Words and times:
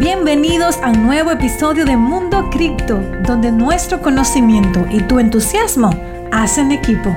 Bienvenidos 0.00 0.78
a 0.78 0.92
un 0.92 1.02
nuevo 1.02 1.30
episodio 1.30 1.84
de 1.84 1.94
Mundo 1.94 2.48
Cripto, 2.48 3.02
donde 3.22 3.52
nuestro 3.52 4.00
conocimiento 4.00 4.86
y 4.90 5.02
tu 5.02 5.18
entusiasmo 5.18 5.90
hacen 6.32 6.72
equipo. 6.72 7.14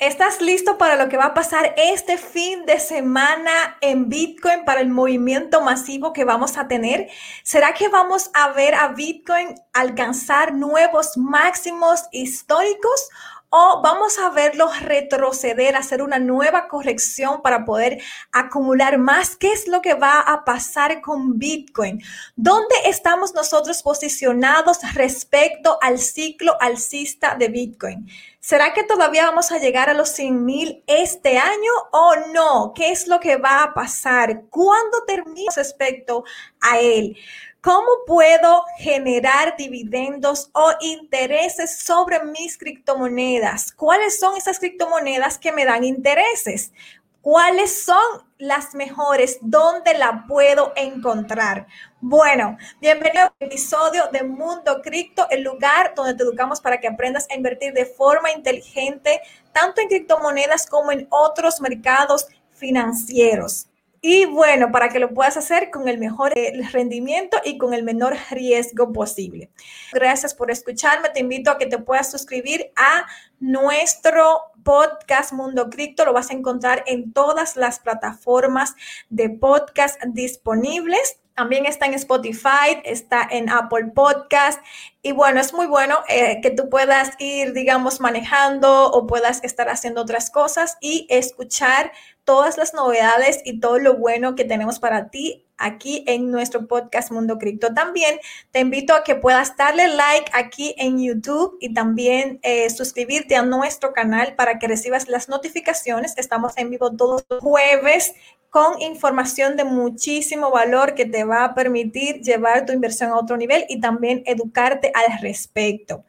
¿Estás 0.00 0.40
listo 0.40 0.78
para 0.78 0.96
lo 0.96 1.10
que 1.10 1.18
va 1.18 1.26
a 1.26 1.34
pasar 1.34 1.74
este 1.76 2.16
fin 2.16 2.64
de 2.64 2.80
semana 2.80 3.76
en 3.82 4.08
Bitcoin 4.08 4.64
para 4.64 4.80
el 4.80 4.88
movimiento 4.88 5.60
masivo 5.60 6.14
que 6.14 6.24
vamos 6.24 6.56
a 6.56 6.68
tener? 6.68 7.10
¿Será 7.42 7.74
que 7.74 7.88
vamos 7.88 8.30
a 8.32 8.48
ver 8.52 8.74
a 8.74 8.88
Bitcoin 8.88 9.56
alcanzar 9.74 10.54
nuevos 10.54 11.18
máximos 11.18 12.06
históricos? 12.12 13.10
O 13.50 13.82
vamos 13.82 14.16
a 14.18 14.30
verlo 14.30 14.70
retroceder, 14.80 15.74
hacer 15.74 16.02
una 16.02 16.20
nueva 16.20 16.68
corrección 16.68 17.42
para 17.42 17.64
poder 17.64 18.00
acumular 18.32 18.96
más. 18.96 19.36
¿Qué 19.36 19.52
es 19.52 19.66
lo 19.66 19.82
que 19.82 19.94
va 19.94 20.20
a 20.20 20.44
pasar 20.44 21.00
con 21.00 21.36
Bitcoin? 21.36 22.00
¿Dónde 22.36 22.74
estamos 22.86 23.34
nosotros 23.34 23.82
posicionados 23.82 24.78
respecto 24.94 25.78
al 25.82 25.98
ciclo 25.98 26.56
alcista 26.60 27.34
de 27.34 27.48
Bitcoin? 27.48 28.08
¿Será 28.38 28.72
que 28.72 28.84
todavía 28.84 29.26
vamos 29.26 29.50
a 29.50 29.58
llegar 29.58 29.90
a 29.90 29.94
los 29.94 30.08
100 30.10 30.44
mil 30.44 30.82
este 30.86 31.36
año 31.36 31.72
o 31.92 32.14
no? 32.32 32.72
¿Qué 32.74 32.92
es 32.92 33.08
lo 33.08 33.18
que 33.18 33.36
va 33.36 33.64
a 33.64 33.74
pasar? 33.74 34.44
¿Cuándo 34.48 35.04
termina 35.06 35.52
respecto 35.54 36.24
a 36.60 36.78
él? 36.78 37.16
¿Cómo 37.62 37.88
puedo 38.06 38.64
generar 38.78 39.54
dividendos 39.58 40.48
o 40.54 40.72
intereses 40.80 41.80
sobre 41.80 42.24
mis 42.24 42.56
criptomonedas? 42.56 43.70
¿Cuáles 43.72 44.18
son 44.18 44.34
esas 44.38 44.58
criptomonedas 44.58 45.36
que 45.36 45.52
me 45.52 45.66
dan 45.66 45.84
intereses? 45.84 46.72
¿Cuáles 47.20 47.84
son 47.84 48.02
las 48.38 48.74
mejores? 48.74 49.36
¿Dónde 49.42 49.92
la 49.92 50.24
puedo 50.26 50.72
encontrar? 50.74 51.66
Bueno, 52.00 52.56
bienvenido 52.80 53.24
al 53.24 53.46
episodio 53.46 54.04
de 54.10 54.22
Mundo 54.22 54.80
Cripto, 54.82 55.28
el 55.28 55.42
lugar 55.42 55.92
donde 55.94 56.14
te 56.14 56.22
educamos 56.22 56.62
para 56.62 56.80
que 56.80 56.88
aprendas 56.88 57.26
a 57.30 57.34
invertir 57.34 57.74
de 57.74 57.84
forma 57.84 58.30
inteligente, 58.30 59.20
tanto 59.52 59.82
en 59.82 59.88
criptomonedas 59.88 60.66
como 60.66 60.92
en 60.92 61.06
otros 61.10 61.60
mercados 61.60 62.26
financieros. 62.54 63.69
Y 64.02 64.24
bueno, 64.24 64.72
para 64.72 64.88
que 64.88 64.98
lo 64.98 65.12
puedas 65.12 65.36
hacer 65.36 65.70
con 65.70 65.86
el 65.86 65.98
mejor 65.98 66.32
eh, 66.34 66.52
rendimiento 66.72 67.36
y 67.44 67.58
con 67.58 67.74
el 67.74 67.82
menor 67.82 68.16
riesgo 68.30 68.92
posible. 68.92 69.50
Gracias 69.92 70.34
por 70.34 70.50
escucharme. 70.50 71.10
Te 71.10 71.20
invito 71.20 71.50
a 71.50 71.58
que 71.58 71.66
te 71.66 71.78
puedas 71.78 72.10
suscribir 72.10 72.72
a 72.76 73.06
nuestro 73.40 74.40
podcast 74.64 75.32
Mundo 75.32 75.68
Cripto. 75.68 76.06
Lo 76.06 76.14
vas 76.14 76.30
a 76.30 76.34
encontrar 76.34 76.82
en 76.86 77.12
todas 77.12 77.56
las 77.56 77.78
plataformas 77.78 78.74
de 79.10 79.28
podcast 79.28 80.02
disponibles. 80.06 81.20
También 81.34 81.66
está 81.66 81.86
en 81.86 81.94
Spotify, 81.94 82.80
está 82.84 83.26
en 83.30 83.50
Apple 83.50 83.92
Podcast. 83.94 84.62
Y 85.02 85.12
bueno, 85.12 85.40
es 85.40 85.54
muy 85.54 85.66
bueno 85.66 86.00
eh, 86.08 86.40
que 86.42 86.50
tú 86.50 86.68
puedas 86.68 87.12
ir, 87.18 87.54
digamos, 87.54 88.00
manejando 88.00 88.90
o 88.90 89.06
puedas 89.06 89.42
estar 89.44 89.70
haciendo 89.70 90.02
otras 90.02 90.30
cosas 90.30 90.76
y 90.80 91.06
escuchar 91.08 91.92
todas 92.24 92.58
las 92.58 92.74
novedades 92.74 93.40
y 93.44 93.60
todo 93.60 93.78
lo 93.78 93.96
bueno 93.96 94.34
que 94.34 94.44
tenemos 94.44 94.78
para 94.78 95.08
ti 95.08 95.46
aquí 95.56 96.04
en 96.06 96.30
nuestro 96.30 96.66
podcast 96.66 97.12
Mundo 97.12 97.38
Cripto. 97.38 97.72
También 97.72 98.18
te 98.50 98.60
invito 98.60 98.94
a 98.94 99.02
que 99.02 99.14
puedas 99.14 99.56
darle 99.56 99.88
like 99.88 100.30
aquí 100.34 100.74
en 100.76 101.02
YouTube 101.02 101.56
y 101.60 101.72
también 101.72 102.38
eh, 102.42 102.68
suscribirte 102.68 103.36
a 103.36 103.42
nuestro 103.42 103.92
canal 103.92 104.34
para 104.34 104.58
que 104.58 104.68
recibas 104.68 105.08
las 105.08 105.28
notificaciones. 105.28 106.14
Estamos 106.18 106.56
en 106.56 106.70
vivo 106.70 106.94
todos 106.94 107.24
los 107.28 107.40
jueves 107.40 108.14
con 108.50 108.80
información 108.82 109.56
de 109.56 109.64
muchísimo 109.64 110.50
valor 110.50 110.94
que 110.94 111.06
te 111.06 111.22
va 111.24 111.44
a 111.44 111.54
permitir 111.54 112.20
llevar 112.20 112.66
tu 112.66 112.72
inversión 112.72 113.10
a 113.10 113.16
otro 113.16 113.36
nivel 113.36 113.64
y 113.68 113.80
también 113.80 114.24
educarte 114.26 114.89
al 114.94 115.20
respecto. 115.20 116.04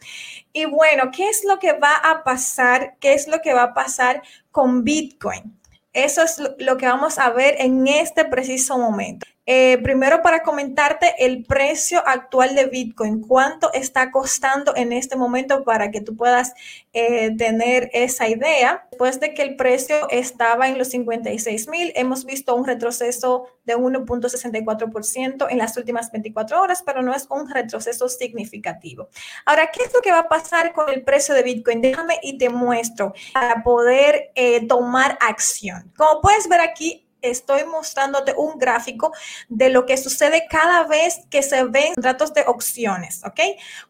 Y 0.54 0.66
bueno, 0.66 1.12
¿qué 1.12 1.30
es 1.30 1.44
lo 1.46 1.60
que 1.60 1.74
va 1.74 1.96
a 1.96 2.24
pasar? 2.24 2.98
¿Qué 3.00 3.14
es 3.14 3.28
lo 3.28 3.40
que 3.42 3.54
va 3.54 3.64
a 3.64 3.74
pasar 3.74 4.22
con 4.52 4.84
Bitcoin? 4.84 5.60
Eso 5.94 6.24
es 6.24 6.42
lo 6.60 6.78
que 6.78 6.86
vamos 6.86 7.18
a 7.20 7.30
ver 7.32 7.56
en 7.60 7.88
este 7.88 8.26
preciso 8.26 8.78
momento. 8.78 9.28
Eh, 9.54 9.80
primero 9.84 10.22
para 10.22 10.44
comentarte 10.44 11.14
el 11.20 11.44
precio 11.44 12.02
actual 12.08 12.56
de 12.56 12.68
Bitcoin, 12.68 13.20
cuánto 13.20 13.70
está 13.74 14.10
costando 14.10 14.74
en 14.78 14.94
este 14.94 15.18
momento 15.18 15.66
para 15.66 15.92
que 15.92 16.00
tú 16.00 16.16
puedas 16.16 16.54
eh, 16.94 17.36
tener 17.36 17.90
esa 17.92 18.30
idea. 18.30 18.88
Después 18.92 19.20
de 19.20 19.34
que 19.34 19.42
el 19.42 19.58
precio 19.58 20.10
estaba 20.10 20.70
en 20.70 20.78
los 20.78 20.88
56 20.88 21.68
mil, 21.68 21.92
hemos 21.98 22.24
visto 22.24 22.56
un 22.56 22.66
retroceso 22.66 23.48
de 23.66 23.76
1.64% 23.76 25.48
en 25.50 25.58
las 25.58 25.76
últimas 25.76 26.14
24 26.14 26.62
horas, 26.62 26.82
pero 26.86 27.02
no 27.02 27.14
es 27.14 27.28
un 27.30 27.50
retroceso 27.50 28.08
significativo. 28.08 29.10
Ahora, 29.46 29.70
¿qué 29.70 29.84
es 29.84 29.94
lo 29.94 30.00
que 30.00 30.14
va 30.14 30.20
a 30.20 30.30
pasar 30.30 30.72
con 30.72 30.90
el 30.90 31.04
precio 31.04 31.36
de 31.36 31.44
Bitcoin? 31.44 31.82
Déjame 31.82 32.20
y 32.24 32.38
te 32.38 32.48
muestro 32.48 33.14
para 33.34 33.62
poder 33.64 34.32
eh, 34.36 34.66
tomar 34.66 35.18
acción. 35.20 35.92
Como 35.98 36.22
puedes 36.22 36.48
ver 36.48 36.62
aquí, 36.62 37.06
estoy 37.22 37.66
mostrándote 37.66 38.34
un 38.36 38.58
gráfico 38.58 39.12
de 39.50 39.70
lo 39.70 39.86
que 39.86 39.98
sucede 39.98 40.48
cada 40.50 40.84
vez 40.86 41.22
que 41.30 41.44
se 41.44 41.64
ven 41.64 41.94
contratos 41.94 42.34
de 42.34 42.44
opciones, 42.48 43.22
¿ok? 43.26 43.40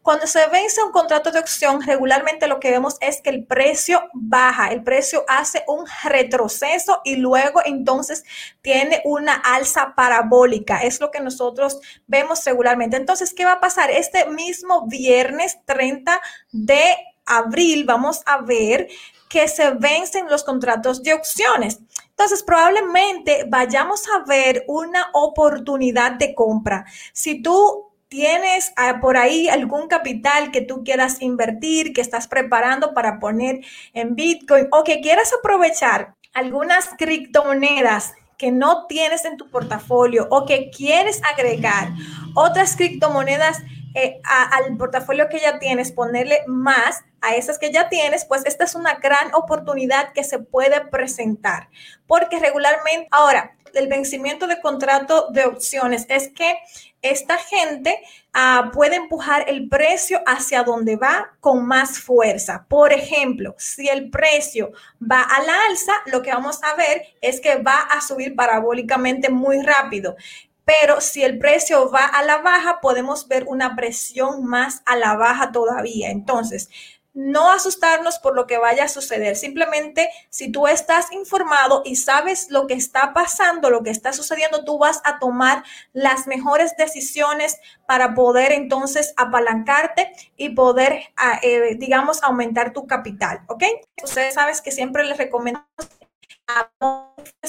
Cuando 0.02 0.26
se 0.26 0.46
vence 0.48 0.82
un 0.82 0.92
contrato 0.92 1.30
de 1.30 1.38
opción, 1.38 1.82
regularmente 1.82 2.46
lo 2.46 2.60
que 2.60 2.70
vemos 2.70 2.96
es 3.00 3.20
que 3.20 3.30
el 3.30 3.44
precio 3.44 4.02
baja, 4.12 4.68
el 4.68 4.82
precio 4.82 5.24
hace 5.28 5.64
un 5.66 5.86
retroceso 6.04 7.00
y 7.04 7.16
luego 7.16 7.60
entonces 7.64 8.24
tiene 8.60 9.00
una 9.04 9.34
alza 9.34 9.94
parabólica. 9.94 10.78
Es 10.82 11.00
lo 11.00 11.10
que 11.10 11.20
nosotros 11.20 11.80
vemos 12.06 12.44
regularmente. 12.44 12.96
Entonces, 12.96 13.34
¿qué 13.34 13.44
va 13.44 13.52
a 13.52 13.60
pasar? 13.60 13.90
Este 13.90 14.26
mismo 14.26 14.86
viernes 14.86 15.58
30 15.64 16.20
de 16.52 16.96
abril 17.26 17.84
vamos 17.84 18.22
a 18.26 18.38
ver 18.38 18.88
que 19.28 19.48
se 19.48 19.70
vencen 19.70 20.28
los 20.28 20.44
contratos 20.44 21.02
de 21.02 21.14
opciones. 21.14 21.78
Entonces, 22.22 22.44
probablemente 22.44 23.46
vayamos 23.48 24.04
a 24.08 24.24
ver 24.24 24.64
una 24.68 25.08
oportunidad 25.12 26.12
de 26.12 26.36
compra. 26.36 26.84
Si 27.12 27.42
tú 27.42 27.90
tienes 28.06 28.72
ah, 28.76 29.00
por 29.00 29.16
ahí 29.16 29.48
algún 29.48 29.88
capital 29.88 30.52
que 30.52 30.60
tú 30.60 30.84
quieras 30.84 31.20
invertir, 31.20 31.92
que 31.92 32.00
estás 32.00 32.28
preparando 32.28 32.94
para 32.94 33.18
poner 33.18 33.64
en 33.92 34.14
Bitcoin 34.14 34.68
o 34.70 34.84
que 34.84 35.00
quieras 35.00 35.32
aprovechar 35.36 36.14
algunas 36.32 36.90
criptomonedas 36.96 38.14
que 38.38 38.52
no 38.52 38.86
tienes 38.86 39.24
en 39.24 39.36
tu 39.36 39.50
portafolio 39.50 40.28
o 40.30 40.46
que 40.46 40.70
quieres 40.70 41.20
agregar 41.34 41.88
otras 42.36 42.76
criptomonedas 42.76 43.58
eh, 43.94 44.20
al 44.24 44.76
portafolio 44.76 45.28
que 45.28 45.40
ya 45.40 45.58
tienes, 45.58 45.92
ponerle 45.92 46.40
más 46.46 47.02
a 47.20 47.34
esas 47.34 47.58
que 47.58 47.72
ya 47.72 47.88
tienes, 47.88 48.24
pues 48.24 48.44
esta 48.46 48.64
es 48.64 48.74
una 48.74 48.94
gran 48.94 49.34
oportunidad 49.34 50.12
que 50.12 50.24
se 50.24 50.38
puede 50.38 50.80
presentar. 50.86 51.68
Porque 52.06 52.38
regularmente, 52.38 53.08
ahora, 53.10 53.56
el 53.74 53.88
vencimiento 53.88 54.46
de 54.46 54.60
contrato 54.60 55.28
de 55.30 55.44
opciones 55.44 56.06
es 56.08 56.28
que 56.28 56.58
esta 57.00 57.36
gente 57.36 58.00
ah, 58.32 58.70
puede 58.72 58.96
empujar 58.96 59.44
el 59.48 59.68
precio 59.68 60.20
hacia 60.26 60.62
donde 60.62 60.96
va 60.96 61.32
con 61.40 61.66
más 61.66 61.98
fuerza. 61.98 62.64
Por 62.68 62.92
ejemplo, 62.92 63.54
si 63.58 63.88
el 63.88 64.10
precio 64.10 64.72
va 65.00 65.22
a 65.22 65.42
la 65.42 65.54
alza, 65.68 65.92
lo 66.06 66.22
que 66.22 66.30
vamos 66.30 66.62
a 66.62 66.74
ver 66.76 67.02
es 67.20 67.40
que 67.40 67.56
va 67.56 67.80
a 67.80 68.00
subir 68.00 68.36
parabólicamente 68.36 69.30
muy 69.30 69.62
rápido. 69.62 70.16
Pero 70.64 71.00
si 71.00 71.24
el 71.24 71.38
precio 71.38 71.90
va 71.90 72.04
a 72.04 72.22
la 72.22 72.38
baja, 72.38 72.80
podemos 72.80 73.28
ver 73.28 73.44
una 73.46 73.74
presión 73.74 74.44
más 74.44 74.82
a 74.86 74.96
la 74.96 75.16
baja 75.16 75.52
todavía. 75.52 76.10
Entonces, 76.10 76.68
no 77.14 77.50
asustarnos 77.52 78.18
por 78.18 78.34
lo 78.34 78.46
que 78.46 78.58
vaya 78.58 78.84
a 78.84 78.88
suceder. 78.88 79.36
Simplemente, 79.36 80.08
si 80.30 80.50
tú 80.50 80.66
estás 80.66 81.12
informado 81.12 81.82
y 81.84 81.96
sabes 81.96 82.50
lo 82.50 82.66
que 82.66 82.74
está 82.74 83.12
pasando, 83.12 83.70
lo 83.70 83.82
que 83.82 83.90
está 83.90 84.12
sucediendo, 84.12 84.64
tú 84.64 84.78
vas 84.78 85.00
a 85.04 85.18
tomar 85.18 85.62
las 85.92 86.26
mejores 86.26 86.74
decisiones 86.76 87.60
para 87.86 88.14
poder 88.14 88.52
entonces 88.52 89.12
apalancarte 89.16 90.12
y 90.36 90.50
poder, 90.50 91.02
ah, 91.16 91.38
eh, 91.42 91.76
digamos, 91.78 92.22
aumentar 92.22 92.72
tu 92.72 92.86
capital. 92.86 93.42
¿Ok? 93.48 93.64
Ustedes 94.02 94.34
saben 94.34 94.54
que 94.62 94.72
siempre 94.72 95.04
les 95.04 95.18
recomendamos 95.18 95.66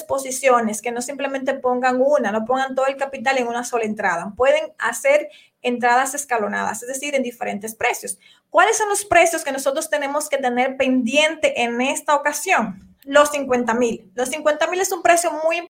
posiciones, 0.07 0.81
que 0.81 0.91
no 0.91 1.01
simplemente 1.01 1.53
pongan 1.53 2.01
una, 2.01 2.31
no 2.31 2.45
pongan 2.45 2.75
todo 2.75 2.87
el 2.87 2.97
capital 2.97 3.37
en 3.37 3.47
una 3.47 3.63
sola 3.63 3.85
entrada. 3.85 4.33
Pueden 4.35 4.73
hacer 4.77 5.29
entradas 5.61 6.13
escalonadas, 6.13 6.83
es 6.83 6.89
decir, 6.89 7.15
en 7.15 7.23
diferentes 7.23 7.75
precios. 7.75 8.19
¿Cuáles 8.49 8.77
son 8.77 8.89
los 8.89 9.05
precios 9.05 9.43
que 9.43 9.51
nosotros 9.51 9.89
tenemos 9.89 10.29
que 10.29 10.37
tener 10.37 10.77
pendiente 10.77 11.63
en 11.63 11.81
esta 11.81 12.15
ocasión? 12.15 12.89
los 13.05 13.31
50 13.31 13.73
mil. 13.73 14.11
Los 14.15 14.29
50 14.29 14.67
mil 14.67 14.79
es 14.79 14.91
un 14.91 15.01
precio 15.01 15.31
muy 15.45 15.57
importante 15.57 15.73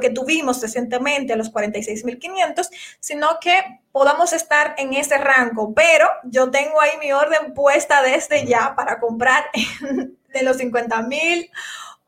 que 0.00 0.10
tuvimos 0.10 0.62
recientemente 0.62 1.32
a 1.32 1.36
los 1.36 1.52
46.500, 1.52 2.68
sino 3.00 3.38
que 3.40 3.80
podamos 3.92 4.32
estar 4.32 4.74
en 4.78 4.94
ese 4.94 5.18
rango. 5.18 5.74
Pero 5.74 6.08
yo 6.24 6.50
tengo 6.50 6.80
ahí 6.80 6.92
mi 7.00 7.12
orden 7.12 7.52
puesta 7.54 8.02
desde 8.02 8.46
ya 8.46 8.74
para 8.76 9.00
comprar 9.00 9.46
de 10.32 10.42
los 10.42 10.58
50 10.58 11.02
mil 11.02 11.50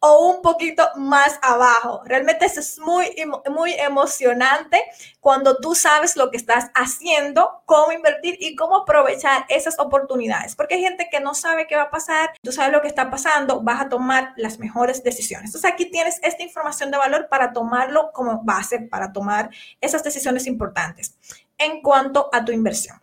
o 0.00 0.31
un 0.31 0.43
poquito 0.43 0.88
más 0.97 1.38
abajo. 1.43 2.02
Realmente 2.06 2.47
es 2.47 2.79
muy, 2.79 3.14
muy 3.50 3.75
emocionante 3.75 4.82
cuando 5.20 5.58
tú 5.58 5.75
sabes 5.75 6.17
lo 6.17 6.31
que 6.31 6.38
estás 6.38 6.70
haciendo, 6.75 7.62
cómo 7.67 7.93
invertir 7.93 8.37
y 8.41 8.56
cómo 8.56 8.79
aprovechar 8.79 9.44
esas 9.49 9.79
oportunidades. 9.79 10.56
Porque 10.56 10.76
hay 10.76 10.81
gente 10.81 11.08
que 11.11 11.20
no 11.20 11.35
sabe 11.35 11.67
qué 11.67 11.76
va 11.76 11.82
a 11.82 11.91
pasar, 11.91 12.32
tú 12.43 12.50
sabes 12.50 12.73
lo 12.73 12.81
que 12.81 12.88
está 12.88 13.11
pasando, 13.11 13.61
vas 13.61 13.82
a 13.82 13.88
tomar 13.91 14.32
las 14.37 14.58
mejores 14.58 15.05
decisiones. 15.05 15.50
Entonces 15.50 15.70
aquí 15.70 15.91
tienes 15.91 16.19
esta 16.23 16.43
información 16.43 16.91
de 16.91 16.96
valor 16.96 17.29
para 17.29 17.53
tomarlo 17.53 18.11
como 18.12 18.43
base, 18.43 18.81
para 18.81 19.12
tomar 19.12 19.50
esas 19.82 20.03
decisiones 20.03 20.46
importantes 20.46 21.19
en 21.58 21.82
cuanto 21.82 22.31
a 22.32 22.43
tu 22.43 22.53
inversión. 22.53 23.00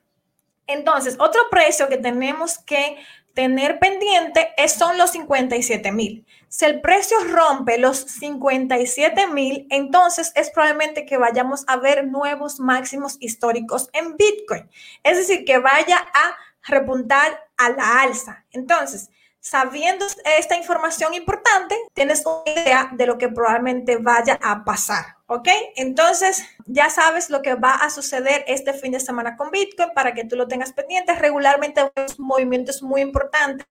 Entonces, 0.65 1.15
otro 1.19 1.41
precio 1.49 1.87
que 1.87 1.97
tenemos 1.97 2.57
que 2.57 2.97
tener 3.37 3.77
pendiente 3.77 4.49
son 4.67 4.97
los 4.97 5.11
57 5.11 5.91
mil. 5.91 6.25
Si 6.49 6.65
el 6.65 6.81
precio 6.81 7.19
rompe 7.25 7.77
los 7.77 7.99
57 7.99 9.27
mil, 9.27 9.67
entonces 9.69 10.31
es 10.33 10.49
probablemente 10.49 11.05
que 11.05 11.17
vayamos 11.17 11.63
a 11.67 11.77
ver 11.77 12.07
nuevos 12.07 12.59
máximos 12.59 13.17
históricos 13.19 13.91
en 13.93 14.17
Bitcoin. 14.17 14.67
Es 15.03 15.17
decir, 15.17 15.45
que 15.45 15.59
vaya 15.59 15.97
a 16.15 16.35
repuntar 16.63 17.47
a 17.57 17.69
la 17.69 18.01
alza. 18.01 18.43
Entonces, 18.49 19.11
sabiendo 19.39 20.05
esta 20.37 20.55
información 20.55 21.13
importante, 21.13 21.75
tienes 21.93 22.25
una 22.25 22.51
idea 22.51 22.89
de 22.91 23.05
lo 23.05 23.17
que 23.17 23.29
probablemente 23.29 23.97
vaya 23.97 24.39
a 24.41 24.63
pasar. 24.63 25.17
¿Ok? 25.27 25.49
Entonces, 25.75 26.43
ya 26.65 26.89
sabes 26.89 27.29
lo 27.29 27.41
que 27.41 27.55
va 27.55 27.73
a 27.73 27.89
suceder 27.89 28.45
este 28.47 28.73
fin 28.73 28.93
de 28.93 28.99
semana 28.99 29.35
con 29.35 29.51
Bitcoin 29.51 29.89
para 29.93 30.13
que 30.13 30.23
tú 30.23 30.37
lo 30.37 30.47
tengas 30.47 30.71
pendiente. 30.71 31.13
Regularmente 31.15 31.91
movimientos 32.17 32.81
muy 32.81 33.01
importantes, 33.01 33.67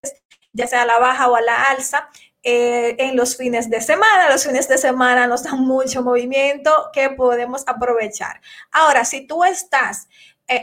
ya 0.52 0.66
sea 0.66 0.82
a 0.82 0.86
la 0.86 0.98
baja 0.98 1.30
o 1.30 1.36
a 1.36 1.40
la 1.40 1.62
alza, 1.64 2.10
eh, 2.48 2.94
en 2.98 3.16
los 3.16 3.36
fines 3.36 3.68
de 3.70 3.80
semana. 3.80 4.30
Los 4.30 4.44
fines 4.44 4.68
de 4.68 4.78
semana 4.78 5.26
nos 5.26 5.42
dan 5.42 5.60
mucho 5.60 6.02
movimiento 6.02 6.90
que 6.92 7.10
podemos 7.10 7.64
aprovechar. 7.66 8.40
Ahora, 8.70 9.04
si 9.04 9.26
tú 9.26 9.42
estás 9.42 10.06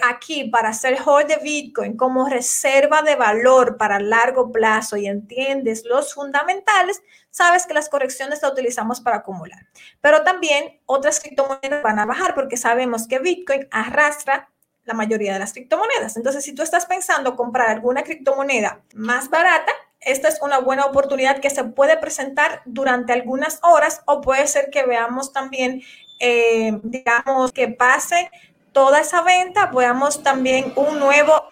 aquí 0.02 0.46
para 0.46 0.70
hacer 0.70 0.98
hold 1.06 1.28
de 1.28 1.38
Bitcoin 1.38 1.98
como 1.98 2.28
reserva 2.30 3.02
de 3.02 3.16
valor 3.16 3.78
para 3.78 4.00
largo 4.00 4.52
plazo 4.52 4.96
y 4.98 5.08
entiendes 5.08 5.84
los 5.86 6.14
fundamentales, 6.14 7.02
sabes 7.30 7.66
que 7.66 7.74
las 7.74 7.90
correcciones 7.90 8.42
las 8.42 8.52
utilizamos 8.52 9.02
para 9.02 9.18
acumular. 9.18 9.68
Pero 10.00 10.24
también 10.24 10.80
otras 10.86 11.20
criptomonedas 11.20 11.84
van 11.84 12.00
a 12.00 12.06
bajar 12.06 12.34
porque 12.34 12.58
sabemos 12.58 13.08
que 13.08 13.20
Bitcoin 13.20 13.68
arrastra 13.72 14.50
la 14.86 14.94
mayoría 14.94 15.34
de 15.34 15.40
las 15.40 15.54
criptomonedas. 15.54 16.18
Entonces, 16.18 16.44
si 16.44 16.54
tú 16.54 16.62
estás 16.62 16.86
pensando 16.86 17.36
comprar 17.36 17.70
alguna 17.70 18.04
criptomoneda 18.04 18.82
más 18.94 19.30
barata, 19.30 19.72
esta 20.02 20.28
es 20.28 20.42
una 20.42 20.60
buena 20.60 20.86
oportunidad 20.86 21.40
que 21.40 21.50
se 21.50 21.64
puede 21.64 21.98
presentar 21.98 22.62
durante 22.66 23.14
algunas 23.14 23.60
horas 23.64 24.02
o 24.06 24.22
puede 24.22 24.48
ser 24.48 24.70
que 24.70 24.86
veamos 24.86 25.32
también, 25.32 25.82
eh, 26.20 26.78
digamos, 26.84 27.54
que 27.54 27.70
pase 27.70 28.30
toda 28.74 29.00
esa 29.00 29.22
venta, 29.22 29.68
veamos 29.68 30.24
también 30.24 30.74
un 30.76 31.00
nuevo 31.00 31.50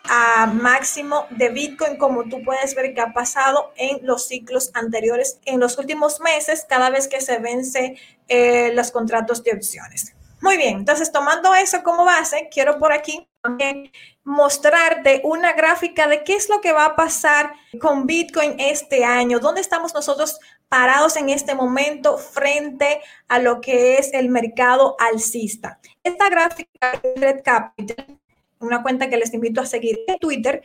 máximo 0.54 1.28
de 1.30 1.50
Bitcoin, 1.50 1.98
como 1.98 2.26
tú 2.26 2.44
puedes 2.44 2.76
ver 2.76 2.94
que 2.94 3.02
ha 3.02 3.14
pasado 3.14 3.72
en 3.78 4.06
los 4.06 4.28
ciclos 4.28 4.72
anteriores, 4.74 5.40
en 5.46 5.60
los 5.60 5.78
últimos 5.78 6.20
meses, 6.20 6.66
cada 6.68 6.90
vez 6.90 7.08
que 7.08 7.22
se 7.22 7.38
vence 7.38 7.96
eh, 8.28 8.72
los 8.74 8.92
contratos 8.92 9.44
de 9.44 9.54
opciones. 9.54 10.14
Muy 10.42 10.58
bien, 10.58 10.80
entonces 10.80 11.12
tomando 11.12 11.54
eso 11.54 11.84
como 11.84 12.04
base, 12.04 12.50
quiero 12.52 12.80
por 12.80 12.92
aquí 12.92 13.28
también 13.44 13.92
mostrarte 14.24 15.22
una 15.24 15.54
gráfica 15.54 16.08
de 16.08 16.24
qué 16.24 16.34
es 16.34 16.50
lo 16.50 16.62
que 16.62 16.72
va 16.72 16.86
a 16.86 16.96
pasar 16.96 17.54
con 17.80 18.08
Bitcoin 18.08 18.56
este 18.60 19.06
año, 19.06 19.40
dónde 19.40 19.62
estamos 19.62 19.94
nosotros 19.94 20.40
parados 20.72 21.18
en 21.18 21.28
este 21.28 21.54
momento 21.54 22.18
frente 22.18 23.02
a 23.28 23.40
lo 23.40 23.60
que 23.60 23.98
es 23.98 24.14
el 24.14 24.30
mercado 24.30 24.96
alcista. 25.02 25.82
Esta 26.02 26.30
gráfica 26.30 26.94
Red 27.18 27.42
Capital, 27.44 28.18
una 28.62 28.82
cuenta 28.82 29.10
que 29.10 29.18
les 29.18 29.34
invito 29.34 29.60
a 29.60 29.66
seguir 29.66 30.00
en 30.08 30.18
Twitter. 30.18 30.64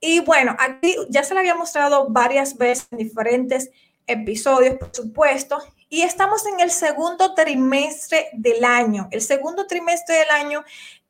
Y 0.00 0.18
bueno, 0.18 0.56
aquí 0.58 0.96
ya 1.08 1.22
se 1.22 1.34
la 1.34 1.40
había 1.40 1.54
mostrado 1.54 2.08
varias 2.08 2.58
veces 2.58 2.88
en 2.90 2.98
diferentes 2.98 3.70
episodios, 4.08 4.74
por 4.76 4.92
supuesto, 4.92 5.62
y 5.88 6.02
estamos 6.02 6.44
en 6.46 6.58
el 6.58 6.72
segundo 6.72 7.32
trimestre 7.34 8.30
del 8.32 8.64
año. 8.64 9.06
El 9.12 9.20
segundo 9.20 9.68
trimestre 9.68 10.16
del 10.16 10.30
año 10.30 10.64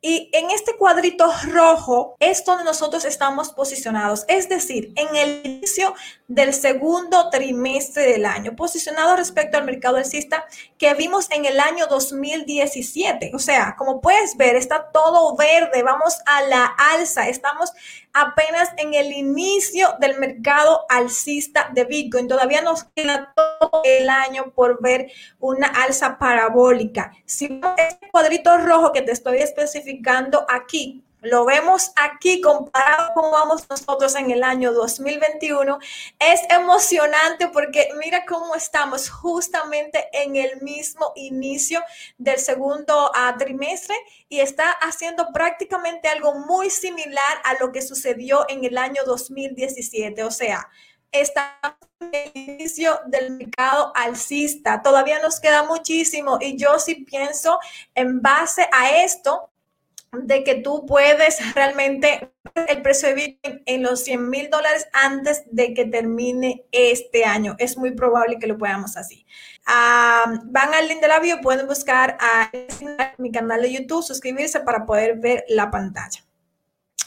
y 0.07 0.29
en 0.35 0.51
este 0.51 0.77
cuadrito 0.77 1.33
rojo 1.51 2.15
es 2.21 2.45
donde 2.45 2.63
nosotros 2.63 3.07
estamos 3.07 3.55
posicionados, 3.55 4.27
es 4.29 4.51
decir, 4.51 4.93
en 4.97 5.17
el 5.17 5.41
inicio 5.43 5.95
del 6.29 6.53
segundo 6.53 7.31
trimestre 7.31 8.03
del 8.13 8.27
año, 8.27 8.55
posicionado 8.55 9.17
respecto 9.17 9.57
al 9.57 9.65
mercado 9.65 9.97
alcista 9.97 10.45
que 10.77 10.93
vimos 10.93 11.31
en 11.31 11.47
el 11.47 11.59
año 11.59 11.87
2017. 11.87 13.31
O 13.35 13.39
sea, 13.39 13.77
como 13.79 14.03
puedes 14.03 14.37
ver, 14.37 14.57
está 14.57 14.91
todo 14.93 15.37
verde, 15.37 15.83
vamos 15.83 16.19
a 16.27 16.43
la 16.43 16.67
alza, 16.67 17.27
estamos 17.27 17.73
apenas 18.15 18.71
en 18.79 18.95
el 18.95 19.13
inicio 19.13 19.89
del 20.01 20.19
mercado 20.19 20.87
alcista 20.89 21.71
de 21.75 21.85
Bitcoin. 21.85 22.29
Todavía 22.29 22.63
nos 22.63 22.85
queda 22.85 23.35
todo 23.35 23.83
el 23.85 24.09
año 24.09 24.53
por 24.55 24.81
ver 24.81 25.11
una 25.41 25.67
alza 25.67 26.17
parabólica. 26.19 27.13
Si 27.27 27.61
este 27.77 28.11
cuadrito 28.11 28.57
rojo 28.59 28.93
que 28.93 29.03
te 29.03 29.13
estoy 29.13 29.39
especificando, 29.39 30.47
aquí, 30.49 31.05
lo 31.25 31.45
vemos 31.47 31.91
aquí 31.97 32.41
comparado 32.41 33.15
con 33.15 33.31
vamos 33.31 33.69
nosotros 33.69 34.15
en 34.15 34.31
el 34.31 34.43
año 34.43 34.73
2021, 34.73 35.79
es 36.19 36.41
emocionante 36.51 37.49
porque 37.49 37.89
mira 37.99 38.25
cómo 38.27 38.55
estamos 38.55 39.11
justamente 39.11 40.07
en 40.13 40.37
el 40.37 40.61
mismo 40.61 41.13
inicio 41.17 41.83
del 42.19 42.39
segundo 42.39 43.11
uh, 43.11 43.39
trimestre 43.39 43.97
y 44.29 44.41
está 44.41 44.71
haciendo 44.71 45.29
prácticamente 45.33 46.09
algo 46.09 46.35
muy 46.35 46.69
similar 46.69 47.41
a 47.45 47.55
lo 47.59 47.73
que 47.73 47.81
sucedió 47.81 48.45
en 48.49 48.65
el 48.65 48.77
año 48.77 49.03
2017. 49.07 50.25
O 50.25 50.31
sea, 50.31 50.69
estamos 51.11 51.79
el 52.13 52.31
inicio 52.35 53.01
del 53.07 53.31
mercado 53.31 53.93
alcista. 53.95 54.83
Todavía 54.83 55.21
nos 55.21 55.41
queda 55.41 55.63
muchísimo 55.63 56.39
y 56.41 56.57
yo 56.57 56.79
sí 56.79 56.97
pienso 56.97 57.59
en 57.95 58.21
base 58.21 58.69
a 58.73 59.03
esto 59.03 59.51
de 60.23 60.45
que 60.45 60.57
tú 60.57 60.87
puedes 60.87 61.55
realmente 61.55 62.31
el 62.69 62.83
precio 62.83 63.09
de 63.09 63.15
Bitcoin 63.15 63.63
en 63.67 63.83
los 63.83 64.05
100 64.05 64.29
mil 64.29 64.51
dólares 64.51 64.87
antes 64.93 65.45
de 65.51 65.75
que 65.75 65.85
termine 65.85 66.65
este 66.73 67.25
año. 67.25 67.57
Es 67.59 67.77
muy 67.77 67.93
probable 67.93 68.39
que 68.39 68.47
lo 68.47 68.59
podamos 68.59 68.97
así. 68.97 69.27
Ah, 69.67 70.41
van 70.45 70.75
al 70.75 70.89
link 70.89 71.01
de 71.01 71.09
la 71.09 71.21
bio, 71.21 71.41
pueden 71.41 71.67
buscar 71.67 72.17
a 72.21 72.51
mi 73.19 73.33
canal 73.33 73.63
de 73.63 73.73
YouTube, 73.73 74.05
suscribirse 74.05 74.61
para 74.61 74.87
poder 74.87 75.19
ver 75.19 75.45
la 75.49 75.71
pantalla. 75.71 76.24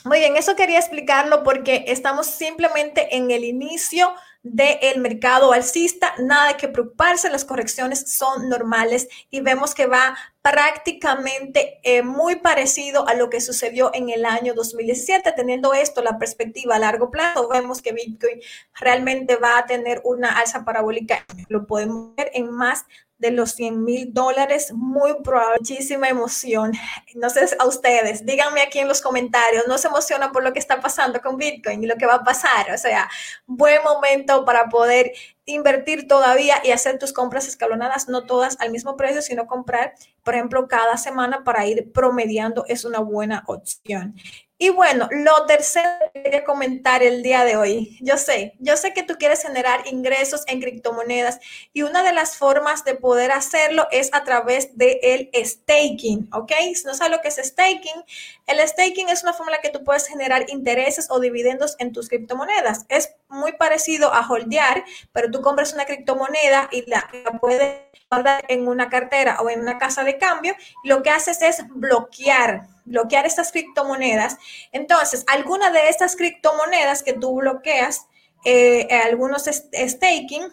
Muy 0.07 0.19
bien, 0.19 0.37
eso 0.37 0.55
quería 0.55 0.79
explicarlo 0.79 1.43
porque 1.43 1.83
estamos 1.87 2.27
simplemente 2.27 3.17
en 3.17 3.29
el 3.29 3.43
inicio 3.43 4.13
del 4.41 4.99
mercado 4.99 5.51
alcista, 5.51 6.13
nada 6.19 6.55
que 6.55 6.69
preocuparse, 6.69 7.29
las 7.29 7.43
correcciones 7.43 8.13
son 8.13 8.47
normales 8.47 9.09
y 9.29 9.41
vemos 9.41 9.73
que 9.73 9.87
va 9.87 10.17
prácticamente 10.41 11.79
eh, 11.83 12.03
muy 12.03 12.37
parecido 12.37 13.05
a 13.07 13.15
lo 13.15 13.29
que 13.29 13.41
sucedió 13.41 13.91
en 13.93 14.09
el 14.09 14.25
año 14.25 14.53
2017. 14.53 15.33
Teniendo 15.33 15.73
esto, 15.73 16.01
la 16.01 16.17
perspectiva 16.17 16.75
a 16.75 16.79
largo 16.79 17.11
plazo, 17.11 17.49
vemos 17.49 17.81
que 17.81 17.91
Bitcoin 17.91 18.39
realmente 18.79 19.35
va 19.35 19.57
a 19.57 19.65
tener 19.65 19.99
una 20.05 20.39
alza 20.39 20.63
parabólica. 20.63 21.25
Lo 21.49 21.67
podemos 21.67 22.15
ver 22.15 22.31
en 22.33 22.49
más 22.49 22.85
de 23.17 23.31
los 23.31 23.51
100 23.51 23.83
mil 23.83 24.13
dólares, 24.13 24.71
muy 24.73 25.15
probable, 25.23 25.57
muchísima 25.59 26.07
emoción. 26.07 26.71
No 27.15 27.29
sé 27.29 27.47
a 27.57 27.65
ustedes, 27.65 28.25
díganme 28.25 28.61
aquí 28.61 28.79
en 28.79 28.87
los 28.87 29.01
comentarios, 29.01 29.65
¿no 29.67 29.77
se 29.77 29.87
emocionan 29.87 30.31
por 30.31 30.43
lo 30.43 30.53
que 30.53 30.59
está 30.59 30.79
pasando 30.79 31.19
con 31.21 31.37
Bitcoin 31.37 31.83
y 31.83 31.87
lo 31.87 31.95
que 31.95 32.05
va 32.05 32.15
a 32.15 32.23
pasar? 32.23 32.71
O 32.73 32.77
sea, 32.77 33.09
buen 33.45 33.81
momento 33.83 34.45
para 34.45 34.69
poder 34.69 35.11
invertir 35.45 36.07
todavía 36.07 36.61
y 36.63 36.71
hacer 36.71 36.99
tus 36.99 37.13
compras 37.13 37.47
escalonadas, 37.47 38.07
no 38.07 38.25
todas 38.25 38.59
al 38.59 38.71
mismo 38.71 38.97
precio, 38.97 39.21
sino 39.21 39.47
comprar, 39.47 39.93
por 40.23 40.35
ejemplo, 40.35 40.67
cada 40.67 40.97
semana 40.97 41.43
para 41.43 41.65
ir 41.65 41.91
promediando 41.91 42.65
es 42.67 42.85
una 42.85 42.99
buena 42.99 43.43
opción. 43.47 44.15
Y 44.59 44.69
bueno, 44.69 45.07
lo 45.11 45.45
tercero 45.45 45.87
que 46.13 46.23
quería 46.23 46.43
comentar 46.43 47.03
el 47.03 47.21
día 47.21 47.43
de 47.43 47.55
hoy, 47.57 47.95
yo 48.01 48.17
sé, 48.17 48.55
yo 48.57 48.75
sé 48.75 48.91
que 48.91 49.03
tú 49.03 49.13
quieres 49.19 49.43
generar 49.43 49.85
ingresos 49.85 50.43
en 50.47 50.59
criptomonedas 50.59 51.39
y 51.73 51.83
una 51.83 52.01
de 52.01 52.11
las 52.11 52.37
formas 52.37 52.83
de 52.83 52.95
poder 52.95 53.31
hacerlo 53.31 53.87
es 53.91 54.11
a 54.13 54.23
través 54.23 54.75
del 54.75 54.97
el 55.03 55.29
staking, 55.45 56.29
¿ok? 56.33 56.51
Si 56.73 56.85
no 56.85 56.95
sabes 56.95 57.11
lo 57.11 57.21
que 57.21 57.27
es 57.27 57.35
staking, 57.35 58.03
el 58.47 58.67
staking 58.67 59.09
es 59.09 59.21
una 59.21 59.33
forma 59.33 59.51
en 59.51 59.57
la 59.57 59.61
que 59.61 59.69
tú 59.69 59.83
puedes 59.83 60.07
generar 60.07 60.49
intereses 60.49 61.05
o 61.11 61.19
dividendos 61.19 61.75
en 61.77 61.93
tus 61.93 62.09
criptomonedas. 62.09 62.87
Es 62.89 63.13
muy 63.29 63.51
parecido 63.53 64.11
a 64.11 64.27
holdear, 64.27 64.83
pero 65.11 65.29
tú 65.29 65.41
compras 65.43 65.73
una 65.73 65.85
criptomoneda 65.85 66.67
y 66.71 66.89
la, 66.89 67.07
la 67.25 67.39
puedes 67.39 67.81
guardar 68.09 68.43
en 68.47 68.67
una 68.67 68.89
cartera 68.89 69.39
o 69.41 69.51
en 69.51 69.59
una 69.59 69.77
casa 69.77 70.03
de 70.03 70.17
cambio. 70.17 70.55
Lo 70.83 71.03
que 71.03 71.11
haces 71.11 71.43
es 71.43 71.63
bloquear 71.69 72.65
bloquear 72.87 73.25
estas 73.25 73.51
criptomonedas. 73.51 74.37
Entonces, 74.71 75.23
alguna 75.27 75.71
de 75.71 75.89
estas 75.89 76.15
criptomonedas 76.15 77.03
que 77.03 77.13
tú 77.13 77.35
bloqueas, 77.35 78.07
eh, 78.45 78.87
algunos 79.05 79.43
staking 79.43 80.43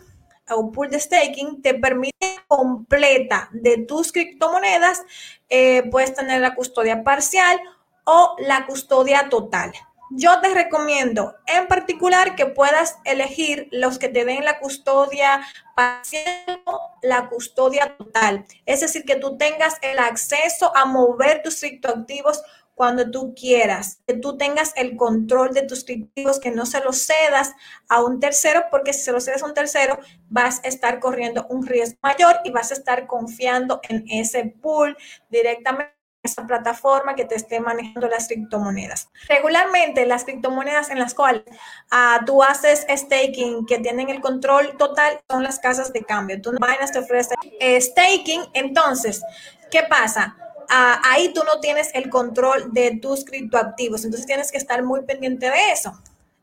o 0.51 0.71
pool 0.73 0.91
de 0.91 1.01
staking, 1.01 1.63
te 1.63 1.75
permite 1.75 2.15
completa 2.49 3.49
de 3.53 3.79
tus 3.79 4.13
criptomonedas, 4.13 5.03
eh, 5.49 5.85
puedes 5.91 6.15
tener 6.15 6.41
la 6.41 6.55
custodia 6.55 7.03
parcial 7.03 7.59
o 8.05 8.37
la 8.39 8.67
custodia 8.67 9.29
total. 9.31 9.73
Yo 10.11 10.41
te 10.41 10.53
recomiendo 10.53 11.35
en 11.47 11.67
particular 11.67 12.37
que 12.37 12.47
puedas 12.47 12.99
elegir 13.05 13.69
los 13.73 13.99
que 13.99 14.09
te 14.09 14.25
den 14.25 14.45
la 14.45 14.59
custodia 14.59 15.41
parcial 15.75 16.63
o 16.67 16.99
la 17.03 17.29
custodia 17.29 17.97
total. 17.97 18.45
Es 18.67 18.81
decir, 18.81 19.05
que 19.05 19.17
tú 19.17 19.39
tengas 19.39 19.75
el 19.83 19.99
acceso 19.99 20.77
a 20.77 20.85
mover 20.85 21.43
tus 21.43 21.61
criptoactivos 21.61 22.43
cuando 22.75 23.11
tú 23.11 23.35
quieras, 23.35 24.01
que 24.07 24.15
tú 24.15 24.37
tengas 24.37 24.73
el 24.77 24.97
control 24.97 25.55
de 25.55 25.63
tus 25.63 25.85
criptoactivos, 25.85 26.41
que 26.41 26.51
no 26.51 26.67
se 26.67 26.81
los 26.81 26.99
cedas 26.99 27.53
a 27.89 28.03
un 28.03 28.19
tercero, 28.19 28.65
porque 28.71 28.93
si 28.93 29.03
se 29.03 29.13
los 29.13 29.25
cedas 29.25 29.43
a 29.43 29.47
un 29.47 29.55
tercero, 29.55 29.99
vas 30.29 30.61
a 30.65 30.69
estar 30.69 30.99
corriendo 30.99 31.47
un 31.49 31.67
riesgo 31.67 31.99
mayor 32.03 32.41
y 32.45 32.51
vas 32.51 32.73
a 32.73 32.75
estar 32.75 33.07
confiando 33.07 33.81
en 33.89 34.05
ese 34.09 34.55
pool 34.61 34.97
directamente 35.31 35.94
esa 36.25 36.47
plataforma 36.47 37.15
que 37.15 37.25
te 37.25 37.35
esté 37.35 37.61
manejando 37.61 38.09
las 38.09 38.27
criptomonedas. 38.27 39.09
Regularmente 39.29 40.07
las 40.07 40.25
criptomonedas 40.25 40.91
en 40.91 40.99
las 40.99 41.15
cuales 41.15 41.45
uh, 41.93 42.25
tú 42.25 42.43
haces 42.43 42.87
staking, 42.89 43.67
que 43.67 43.79
tienen 43.79 44.09
el 44.09 44.21
control 44.21 44.77
total, 44.79 45.21
son 45.29 45.43
las 45.43 45.59
casas 45.59 45.93
de 45.93 46.03
cambio. 46.03 46.41
Tú 46.41 46.53
Binance 46.53 46.95
te 46.95 46.99
ofrece 46.99 47.35
eh, 47.61 47.81
staking, 47.81 48.43
entonces, 48.55 49.23
¿qué 49.71 49.83
pasa? 49.89 50.37
Uh, 50.63 50.99
ahí 51.05 51.33
tú 51.35 51.43
no 51.45 51.61
tienes 51.61 51.91
el 51.95 52.09
control 52.09 52.73
de 52.73 52.99
tus 53.01 53.25
criptoactivos, 53.25 54.05
entonces 54.05 54.27
tienes 54.27 54.51
que 54.51 54.57
estar 54.57 54.83
muy 54.83 55.05
pendiente 55.05 55.51
de 55.51 55.73
eso. 55.73 55.93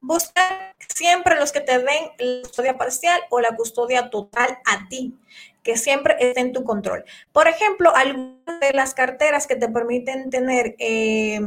Busca 0.01 0.73
siempre 0.93 1.35
los 1.35 1.51
que 1.51 1.61
te 1.61 1.77
den 1.77 2.11
la 2.17 2.41
custodia 2.41 2.77
parcial 2.77 3.21
o 3.29 3.39
la 3.39 3.55
custodia 3.55 4.09
total 4.09 4.57
a 4.65 4.87
ti 4.89 5.15
que 5.63 5.77
siempre 5.77 6.15
esté 6.19 6.41
en 6.41 6.53
tu 6.53 6.63
control. 6.63 7.05
Por 7.31 7.47
ejemplo, 7.47 7.95
algunas 7.95 8.59
de 8.59 8.73
las 8.73 8.93
carteras 8.93 9.45
que 9.47 9.55
te 9.55 9.69
permiten 9.69 10.29
tener, 10.31 10.75
eh, 10.79 11.39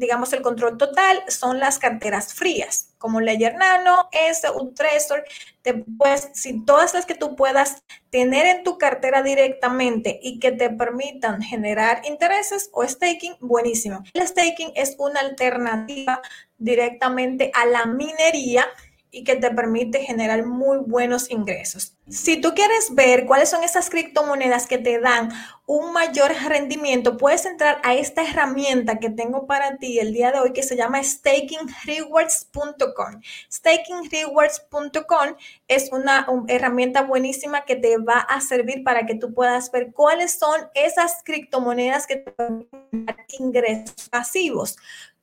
digamos, 0.00 0.32
el 0.32 0.40
control 0.40 0.78
total 0.78 1.22
son 1.28 1.60
las 1.60 1.78
carteras 1.78 2.32
frías, 2.32 2.94
como 2.96 3.20
Ledger 3.20 3.54
Nano, 3.54 4.08
S, 4.12 4.48
un 4.50 4.74
Trezor. 4.74 5.24
Te 5.60 5.74
puedes, 5.74 6.30
si 6.32 6.64
todas 6.64 6.94
las 6.94 7.04
que 7.04 7.14
tú 7.14 7.36
puedas 7.36 7.84
tener 8.08 8.46
en 8.46 8.64
tu 8.64 8.78
cartera 8.78 9.22
directamente 9.22 10.18
y 10.22 10.40
que 10.40 10.52
te 10.52 10.70
permitan 10.70 11.42
generar 11.42 12.00
intereses 12.06 12.70
o 12.72 12.82
staking, 12.82 13.36
buenísimo. 13.40 14.02
El 14.14 14.26
staking 14.26 14.72
es 14.74 14.96
una 14.98 15.20
alternativa 15.20 16.22
directamente 16.56 17.50
a 17.54 17.66
la 17.66 17.84
minería 17.84 18.66
y 19.12 19.24
que 19.24 19.36
te 19.36 19.50
permite 19.50 20.00
generar 20.00 20.46
muy 20.46 20.78
buenos 20.78 21.30
ingresos. 21.30 21.94
Si 22.08 22.40
tú 22.40 22.54
quieres 22.54 22.94
ver 22.94 23.26
cuáles 23.26 23.48
son 23.48 23.64
esas 23.64 23.90
criptomonedas 23.90 24.66
que 24.66 24.78
te 24.78 25.00
dan 25.00 25.30
un 25.66 25.92
mayor 25.92 26.32
rendimiento, 26.48 27.16
puedes 27.16 27.44
entrar 27.46 27.80
a 27.82 27.94
esta 27.94 28.22
herramienta 28.22 28.98
que 28.98 29.10
tengo 29.10 29.46
para 29.46 29.76
ti 29.78 29.98
el 29.98 30.12
día 30.12 30.30
de 30.32 30.40
hoy 30.40 30.52
que 30.52 30.62
se 30.62 30.76
llama 30.76 31.02
stakingrewards.com. 31.02 33.20
Stakingrewards.com 33.50 35.36
es 35.68 35.90
una 35.92 36.26
herramienta 36.48 37.02
buenísima 37.02 37.64
que 37.64 37.76
te 37.76 37.98
va 37.98 38.18
a 38.18 38.40
servir 38.40 38.84
para 38.84 39.06
que 39.06 39.16
tú 39.16 39.34
puedas 39.34 39.70
ver 39.72 39.92
cuáles 39.92 40.38
son 40.38 40.68
esas 40.74 41.22
criptomonedas 41.24 42.06
que 42.06 42.16
te 42.16 42.32
permiten 42.32 43.06
ingresos 43.38 44.08
pasivos. 44.08 44.76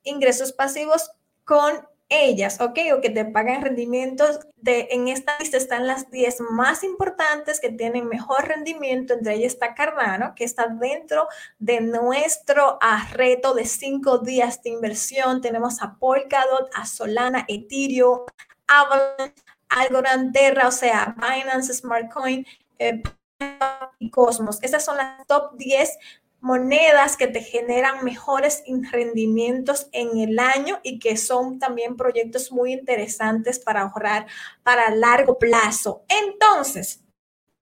Ingresos 0.04 0.54
pasivos 0.54 1.12
con 1.44 1.86
ellas, 2.10 2.62
¿ok? 2.62 2.80
O 2.96 3.02
que 3.02 3.10
te 3.10 3.26
pagan 3.26 3.62
rendimientos. 3.62 4.40
De, 4.56 4.88
en 4.92 5.08
esta 5.08 5.38
lista 5.40 5.58
están 5.58 5.88
las 5.88 6.10
10 6.10 6.42
más 6.52 6.84
importantes 6.84 7.60
que 7.60 7.70
tienen 7.70 8.08
mejor 8.08 8.48
rendimiento. 8.48 9.14
Entre 9.14 9.36
ellas 9.36 9.54
está 9.54 9.76
Cardano, 9.76 10.34
que 10.36 10.44
está 10.44 10.68
dentro 10.68 11.28
de 11.60 11.82
nuestro 11.82 12.80
reto 13.12 13.54
de 13.54 13.66
5 13.66 14.20
días 14.20 14.62
de 14.64 14.72
inversión. 14.72 15.42
Tenemos 15.42 15.82
a 15.82 15.96
Polkadot, 15.96 16.70
a 16.74 16.86
Solana, 16.86 17.46
Ethereum, 17.48 18.20
Avalanche, 18.68 19.44
Algorand, 19.70 20.34
Terra, 20.34 20.68
o 20.68 20.72
sea, 20.72 21.16
Binance, 21.18 21.74
Smartcoin, 21.74 22.46
eh, 22.80 23.02
y 24.00 24.10
Cosmos. 24.10 24.60
Esas 24.62 24.84
son 24.84 24.98
las 24.98 25.26
top 25.28 25.56
10 25.58 25.98
monedas 26.40 27.18
que 27.18 27.28
te 27.28 27.42
generan 27.42 28.04
mejores 28.04 28.64
rendimientos 28.92 29.88
en 29.92 30.18
el 30.18 30.40
año 30.40 30.80
y 30.84 31.00
que 31.00 31.18
son 31.18 31.60
también 31.60 31.98
proyectos 31.98 32.52
muy 32.52 32.74
interesantes 32.74 33.60
para 33.60 33.82
ahorrar 33.82 34.28
para 34.64 34.92
largo 34.92 35.40
plazo. 35.40 36.04
Entonces, 36.08 37.02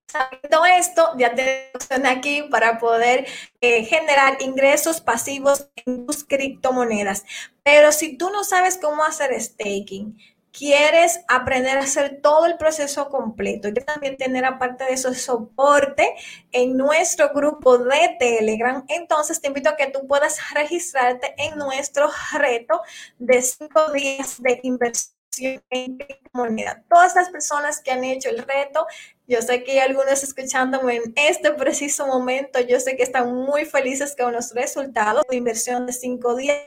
sabiendo 0.07 0.65
esto, 0.65 1.13
ya 1.17 1.33
tenemos 1.33 2.05
aquí 2.05 2.43
para 2.43 2.77
poder 2.77 3.25
eh, 3.61 3.83
generar 3.85 4.41
ingresos 4.41 5.01
pasivos 5.01 5.69
en 5.85 6.05
tus 6.05 6.23
criptomonedas. 6.23 7.25
Pero 7.63 7.91
si 7.91 8.17
tú 8.17 8.29
no 8.29 8.43
sabes 8.43 8.77
cómo 8.77 9.03
hacer 9.03 9.39
staking, 9.41 10.17
quieres 10.57 11.21
aprender 11.27 11.77
a 11.77 11.81
hacer 11.81 12.19
todo 12.21 12.45
el 12.45 12.57
proceso 12.57 13.09
completo 13.09 13.67
y 13.67 13.73
también 13.73 14.17
tener 14.17 14.45
aparte 14.45 14.85
de 14.85 14.93
eso 14.93 15.13
soporte 15.13 16.15
en 16.51 16.77
nuestro 16.77 17.33
grupo 17.33 17.77
de 17.77 18.15
Telegram, 18.19 18.85
entonces 18.87 19.41
te 19.41 19.47
invito 19.47 19.69
a 19.69 19.75
que 19.75 19.87
tú 19.87 20.07
puedas 20.07 20.37
registrarte 20.53 21.35
en 21.37 21.57
nuestro 21.57 22.09
reto 22.33 22.81
de 23.19 23.41
cinco 23.41 23.91
días 23.91 24.41
de 24.41 24.59
inversión 24.63 25.15
en 25.69 25.97
moneda. 26.31 26.83
Todas 26.89 27.15
las 27.15 27.29
personas 27.29 27.81
que 27.81 27.91
han 27.91 28.03
hecho 28.03 28.29
el 28.29 28.39
reto 28.39 28.87
yo 29.27 29.41
sé 29.41 29.63
que 29.63 29.73
hay 29.73 29.79
algunos 29.79 30.23
escuchándome 30.23 30.97
en 30.97 31.13
este 31.15 31.51
preciso 31.53 32.05
momento. 32.05 32.59
Yo 32.59 32.79
sé 32.79 32.95
que 32.95 33.03
están 33.03 33.33
muy 33.33 33.65
felices 33.65 34.15
con 34.17 34.33
los 34.33 34.53
resultados 34.53 35.23
de 35.29 35.37
inversión 35.37 35.87
de 35.87 35.93
cinco 35.93 36.35
días. 36.35 36.59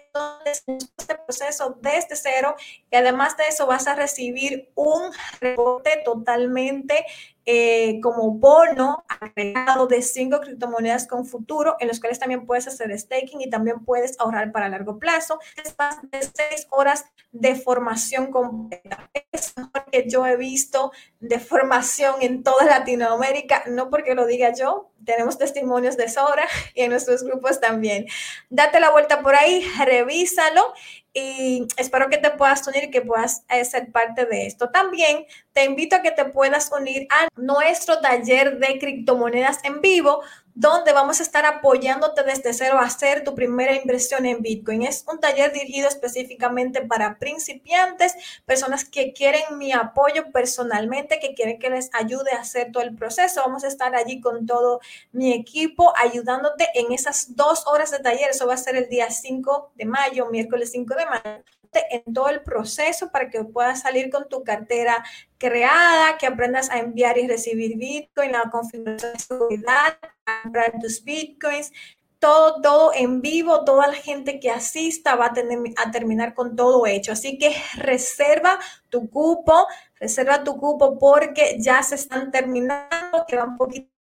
Este 0.44 1.14
proceso 1.26 1.78
desde 1.80 2.16
cero 2.16 2.56
y 2.90 2.96
además 2.96 3.36
de 3.36 3.46
eso 3.48 3.66
vas 3.66 3.86
a 3.86 3.94
recibir 3.94 4.70
un 4.74 5.12
rebote 5.40 6.02
totalmente 6.04 7.04
eh, 7.50 7.98
como 8.02 8.32
bono 8.32 9.06
agregado 9.08 9.86
de 9.86 10.02
cinco 10.02 10.38
criptomonedas 10.38 11.06
con 11.06 11.24
futuro, 11.24 11.76
en 11.80 11.88
los 11.88 11.98
cuales 11.98 12.18
también 12.18 12.44
puedes 12.44 12.68
hacer 12.68 12.96
staking 12.98 13.40
y 13.40 13.48
también 13.48 13.86
puedes 13.86 14.20
ahorrar 14.20 14.52
para 14.52 14.68
largo 14.68 14.98
plazo. 14.98 15.40
Es 15.56 15.74
más 15.78 15.96
de 16.10 16.20
seis 16.20 16.66
horas 16.68 17.06
de 17.32 17.54
formación 17.54 18.30
completa. 18.30 19.08
Es 19.32 19.56
mejor 19.56 19.86
que 19.90 20.04
yo 20.06 20.26
he 20.26 20.36
visto 20.36 20.92
de 21.20 21.38
formación 21.38 22.16
en 22.20 22.42
toda 22.42 22.66
Latinoamérica, 22.66 23.62
no 23.66 23.88
porque 23.88 24.14
lo 24.14 24.26
diga 24.26 24.52
yo, 24.52 24.90
tenemos 25.06 25.38
testimonios 25.38 25.96
de 25.96 26.10
sobra 26.10 26.46
y 26.74 26.82
en 26.82 26.90
nuestros 26.90 27.22
grupos 27.22 27.60
también. 27.60 28.04
Date 28.50 28.78
la 28.78 28.90
vuelta 28.90 29.22
por 29.22 29.34
ahí, 29.34 29.66
revísalo 29.86 30.74
y 31.14 31.66
espero 31.76 32.08
que 32.10 32.18
te 32.18 32.30
puedas 32.30 32.66
unir 32.66 32.84
y 32.84 32.90
que 32.90 33.00
puedas 33.00 33.44
eh, 33.48 33.64
ser 33.64 33.90
parte 33.90 34.26
de 34.26 34.46
esto. 34.46 34.70
También 34.70 35.26
te 35.58 35.64
invito 35.64 35.96
a 35.96 36.02
que 36.02 36.12
te 36.12 36.24
puedas 36.24 36.70
unir 36.70 37.08
a 37.10 37.26
nuestro 37.34 38.00
taller 38.00 38.60
de 38.60 38.78
criptomonedas 38.78 39.58
en 39.64 39.80
vivo, 39.80 40.22
donde 40.54 40.92
vamos 40.92 41.18
a 41.18 41.24
estar 41.24 41.44
apoyándote 41.46 42.22
desde 42.22 42.52
cero 42.52 42.78
a 42.78 42.84
hacer 42.84 43.24
tu 43.24 43.34
primera 43.34 43.74
inversión 43.74 44.24
en 44.24 44.40
Bitcoin. 44.40 44.84
Es 44.84 45.04
un 45.10 45.18
taller 45.18 45.52
dirigido 45.52 45.88
específicamente 45.88 46.82
para 46.82 47.18
principiantes, 47.18 48.14
personas 48.46 48.84
que 48.84 49.12
quieren 49.12 49.58
mi 49.58 49.72
apoyo 49.72 50.30
personalmente, 50.30 51.18
que 51.18 51.34
quieren 51.34 51.58
que 51.58 51.70
les 51.70 51.90
ayude 51.92 52.30
a 52.34 52.42
hacer 52.42 52.70
todo 52.70 52.84
el 52.84 52.94
proceso. 52.94 53.42
Vamos 53.44 53.64
a 53.64 53.66
estar 53.66 53.96
allí 53.96 54.20
con 54.20 54.46
todo 54.46 54.78
mi 55.10 55.32
equipo 55.32 55.92
ayudándote 55.96 56.68
en 56.74 56.92
esas 56.92 57.34
dos 57.34 57.66
horas 57.66 57.90
de 57.90 57.98
taller. 57.98 58.30
Eso 58.30 58.46
va 58.46 58.54
a 58.54 58.58
ser 58.58 58.76
el 58.76 58.88
día 58.88 59.10
5 59.10 59.72
de 59.74 59.86
mayo, 59.86 60.26
miércoles 60.26 60.70
5 60.70 60.94
de 60.94 61.06
mayo 61.06 61.57
en 61.90 62.12
todo 62.12 62.28
el 62.28 62.42
proceso 62.42 63.10
para 63.10 63.30
que 63.30 63.44
puedas 63.44 63.82
salir 63.82 64.10
con 64.10 64.28
tu 64.28 64.44
cartera 64.44 65.04
creada, 65.38 66.18
que 66.18 66.26
aprendas 66.26 66.70
a 66.70 66.78
enviar 66.78 67.18
y 67.18 67.26
recibir 67.26 67.76
Bitcoin, 67.76 68.32
la 68.32 68.50
configuración 68.50 69.12
de 69.12 69.18
seguridad, 69.18 69.98
comprar 70.42 70.74
tus 70.80 71.02
Bitcoins, 71.04 71.72
todo, 72.18 72.60
todo 72.60 72.92
en 72.94 73.20
vivo, 73.20 73.64
toda 73.64 73.86
la 73.86 73.94
gente 73.94 74.40
que 74.40 74.50
asista 74.50 75.14
va 75.14 75.26
a, 75.26 75.32
tener, 75.32 75.58
a 75.76 75.90
terminar 75.90 76.34
con 76.34 76.56
todo 76.56 76.86
hecho. 76.86 77.12
Así 77.12 77.38
que 77.38 77.54
reserva 77.76 78.58
tu 78.88 79.08
cupo, 79.08 79.66
reserva 80.00 80.42
tu 80.42 80.56
cupo 80.56 80.98
porque 80.98 81.56
ya 81.60 81.82
se 81.82 81.94
están 81.94 82.30
terminando, 82.30 83.24
queda 83.26 83.44
un 83.44 83.56
poquito 83.56 83.97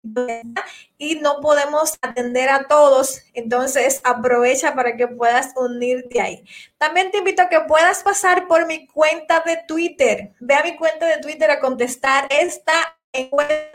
y 0.98 1.16
no 1.16 1.40
podemos 1.42 1.98
atender 2.02 2.50
a 2.50 2.68
todos. 2.68 3.22
Entonces 3.34 4.02
aprovecha 4.04 4.76
para 4.76 4.96
que 4.96 5.08
puedas 5.08 5.52
unirte 5.56 6.22
ahí. 6.22 6.44
También 6.78 7.12
te 7.12 7.20
invito 7.20 7.42
a 7.42 7.50
que 7.50 7.62
puedas 7.62 8.04
pasar 8.04 8.48
por 8.48 8.66
mi 8.68 8.88
cuenta 8.88 9.44
de 9.46 9.60
Twitter. 9.68 10.34
Ve 10.40 10.56
a 10.56 10.64
mi 10.64 10.76
cuenta 10.76 11.06
de 11.08 11.18
Twitter 11.18 11.50
a 11.52 11.60
contestar 11.60 12.28
esta 12.30 12.98
encuesta. 13.12 13.66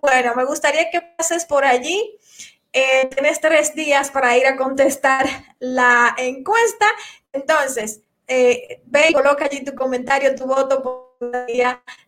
Bueno, 0.00 0.34
me 0.34 0.44
gustaría 0.44 0.90
que 0.90 1.00
pases 1.00 1.44
por 1.46 1.64
allí 1.64 2.18
eh, 2.72 3.08
tienes 3.14 3.38
tres 3.38 3.74
días 3.74 4.10
para 4.10 4.36
ir 4.36 4.46
a 4.46 4.56
contestar 4.56 5.26
la 5.58 6.14
encuesta. 6.16 6.86
Entonces, 7.32 8.00
eh, 8.26 8.80
ve 8.86 9.10
y 9.10 9.12
coloca 9.12 9.44
allí 9.44 9.62
tu 9.62 9.74
comentario, 9.74 10.34
tu 10.34 10.46
voto 10.46 11.11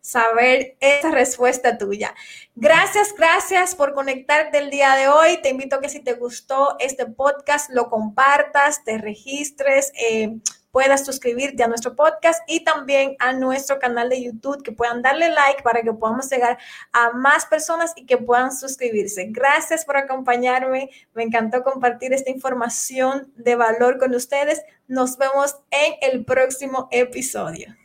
saber 0.00 0.76
esa 0.80 1.10
respuesta 1.10 1.78
tuya. 1.78 2.14
Gracias, 2.54 3.14
gracias 3.16 3.74
por 3.74 3.94
conectarte 3.94 4.58
el 4.58 4.70
día 4.70 4.94
de 4.94 5.08
hoy. 5.08 5.40
Te 5.42 5.50
invito 5.50 5.76
a 5.76 5.80
que 5.80 5.88
si 5.88 6.00
te 6.00 6.14
gustó 6.14 6.76
este 6.78 7.06
podcast, 7.06 7.70
lo 7.70 7.90
compartas, 7.90 8.84
te 8.84 8.98
registres. 8.98 9.92
Eh, 9.96 10.38
puedas 10.74 11.06
suscribirte 11.06 11.62
a 11.62 11.68
nuestro 11.68 11.94
podcast 11.94 12.42
y 12.48 12.64
también 12.64 13.14
a 13.20 13.32
nuestro 13.32 13.78
canal 13.78 14.08
de 14.08 14.24
YouTube, 14.24 14.60
que 14.64 14.72
puedan 14.72 15.02
darle 15.02 15.28
like 15.28 15.62
para 15.62 15.82
que 15.82 15.92
podamos 15.92 16.28
llegar 16.28 16.58
a 16.92 17.12
más 17.12 17.46
personas 17.46 17.92
y 17.94 18.06
que 18.06 18.18
puedan 18.18 18.50
suscribirse. 18.50 19.28
Gracias 19.30 19.84
por 19.84 19.96
acompañarme. 19.96 20.90
Me 21.14 21.22
encantó 21.22 21.62
compartir 21.62 22.12
esta 22.12 22.32
información 22.32 23.32
de 23.36 23.54
valor 23.54 23.98
con 23.98 24.16
ustedes. 24.16 24.62
Nos 24.88 25.16
vemos 25.16 25.54
en 25.70 25.94
el 26.02 26.24
próximo 26.24 26.88
episodio. 26.90 27.76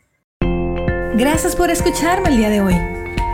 Gracias 1.20 1.54
por 1.54 1.70
escucharme 1.70 2.30
el 2.30 2.38
día 2.38 2.48
de 2.48 2.62
hoy. 2.62 2.74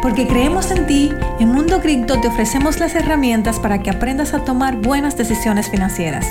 Porque 0.03 0.27
creemos 0.27 0.73
en 0.73 0.89
ti, 0.89 1.13
en 1.39 1.51
Mundo 1.51 1.81
Cripto 1.81 2.21
te 2.21 2.27
ofrecemos 2.27 2.81
las 2.81 2.97
herramientas 2.97 3.61
para 3.61 3.81
que 3.81 3.91
aprendas 3.91 4.35
a 4.35 4.45
tomar 4.45 4.75
buenas 4.75 5.17
decisiones 5.17 5.71
financieras. 5.71 6.27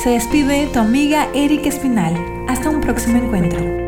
Se 0.00 0.10
despide 0.10 0.68
tu 0.68 0.78
amiga 0.78 1.26
Erika 1.34 1.70
Espinal. 1.70 2.14
Hasta 2.46 2.70
un 2.70 2.80
próximo 2.80 3.16
encuentro. 3.16 3.81